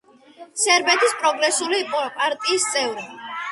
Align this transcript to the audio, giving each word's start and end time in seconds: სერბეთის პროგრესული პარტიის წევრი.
სერბეთის 0.61 1.13
პროგრესული 1.19 1.83
პარტიის 1.93 2.69
წევრი. 2.75 3.09